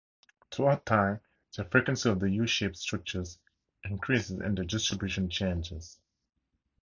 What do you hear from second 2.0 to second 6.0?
of the U-shaped structures increases, and their distribution changes.